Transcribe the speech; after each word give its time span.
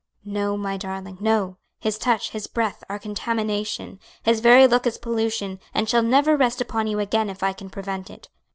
"No, 0.25 0.57
my 0.57 0.77
darling, 0.77 1.19
no; 1.21 1.57
his 1.79 1.99
touch, 1.99 2.31
his 2.31 2.47
breath, 2.47 2.83
are 2.89 2.97
contamination; 2.97 3.99
his 4.23 4.39
very 4.39 4.65
look 4.65 4.87
is 4.87 4.97
pollution, 4.97 5.59
and 5.75 5.87
shall 5.87 6.01
never 6.01 6.35
rest 6.35 6.59
upon 6.59 6.87
you 6.87 6.97
again 6.97 7.29
if 7.29 7.43
I 7.43 7.53
can 7.53 7.69
prevent 7.69 8.09
it. 8.09 8.27